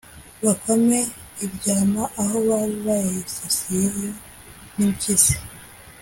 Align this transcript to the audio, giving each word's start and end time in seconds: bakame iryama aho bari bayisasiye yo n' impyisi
bakame 0.43 0.99
iryama 1.45 2.03
aho 2.21 2.37
bari 2.47 2.75
bayisasiye 2.85 3.83
yo 3.99 4.11
n' 4.75 4.83
impyisi 4.85 5.35